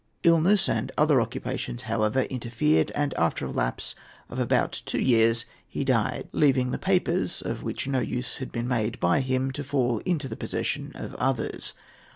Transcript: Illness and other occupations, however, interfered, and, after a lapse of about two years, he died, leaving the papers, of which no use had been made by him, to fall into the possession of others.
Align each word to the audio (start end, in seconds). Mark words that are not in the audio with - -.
Illness 0.23 0.67
and 0.67 0.91
other 0.97 1.21
occupations, 1.21 1.83
however, 1.83 2.21
interfered, 2.23 2.91
and, 2.95 3.13
after 3.19 3.45
a 3.45 3.51
lapse 3.51 3.93
of 4.29 4.39
about 4.39 4.71
two 4.87 4.99
years, 4.99 5.45
he 5.67 5.83
died, 5.83 6.27
leaving 6.31 6.71
the 6.71 6.79
papers, 6.79 7.39
of 7.43 7.61
which 7.61 7.85
no 7.87 7.99
use 7.99 8.37
had 8.37 8.51
been 8.51 8.67
made 8.67 8.99
by 8.99 9.19
him, 9.19 9.51
to 9.51 9.63
fall 9.63 9.99
into 9.99 10.27
the 10.27 10.35
possession 10.35 10.91
of 10.95 11.13
others. 11.17 11.75